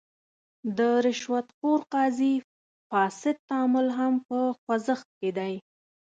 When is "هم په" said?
3.97-4.37